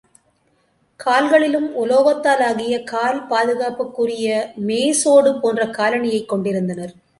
கால்களிலும் 0.99 1.83
உலோகத்தாலாகிய 1.83 2.83
கால் 2.83 3.27
பாதுகாப்புக்குரியமேசோடு 3.27 5.39
போன்ற 5.39 5.71
காலணியைக் 5.71 6.25
கொண்டிருந்தனர். 6.25 7.01